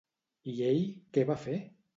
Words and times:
I 0.53 0.55
ell, 0.69 0.81
què 1.19 1.29
va 1.31 1.39
fer? 1.47 1.63